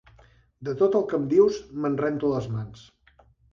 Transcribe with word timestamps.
De 0.69 0.73
tot 0.79 0.97
el 0.99 1.05
que 1.11 1.19
em 1.19 1.27
dius, 1.35 1.61
me'n 1.85 2.01
rento 2.01 2.35
les 2.35 2.51
mans. 2.57 2.85